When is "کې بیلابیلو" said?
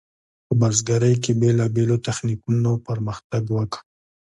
1.23-2.03